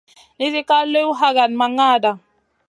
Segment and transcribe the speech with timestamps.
[0.37, 2.11] Nizi ka liw hakada ma ŋada.